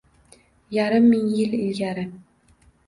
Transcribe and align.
Yarim 0.77 1.05
ming 1.11 1.27
yil 1.37 1.51
ilgari 1.65 2.05